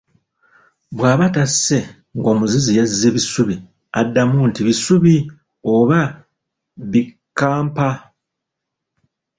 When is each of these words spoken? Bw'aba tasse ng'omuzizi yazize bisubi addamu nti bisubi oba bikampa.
Bw'aba 0.95 1.25
tasse 1.35 1.79
ng'omuzizi 2.17 2.71
yazize 2.79 3.09
bisubi 3.15 3.55
addamu 3.99 4.37
nti 4.49 4.61
bisubi 4.67 5.13
oba 5.75 6.01
bikampa. 6.91 7.89